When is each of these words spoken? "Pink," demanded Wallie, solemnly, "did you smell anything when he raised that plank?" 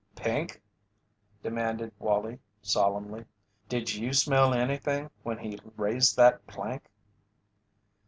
"Pink," 0.15 0.59
demanded 1.43 1.91
Wallie, 1.99 2.39
solemnly, 2.63 3.25
"did 3.69 3.93
you 3.93 4.13
smell 4.13 4.51
anything 4.51 5.11
when 5.21 5.37
he 5.37 5.59
raised 5.77 6.17
that 6.17 6.47
plank?" 6.47 6.89